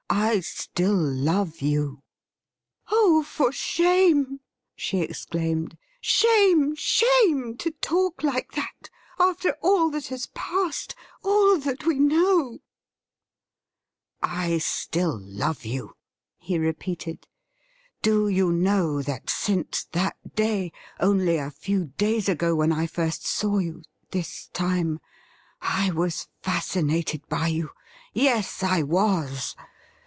[0.13, 2.03] I still love you.'
[2.89, 4.41] 'Oh, for shame!'
[4.75, 5.77] she exclaimed.
[6.01, 8.89] 'Shame— shame— to talk like that—
[9.29, 12.59] after all that has passed— all that we know!'
[14.21, 15.95] 'I still love you,'
[16.37, 17.25] he repeated.
[18.01, 23.25] 'Do you know that since that day— only a few days ago— when I first
[23.25, 23.81] saw you—
[24.13, 24.99] ^this time—
[25.61, 27.69] I was fascinated by you?
[28.13, 29.55] Yes, I was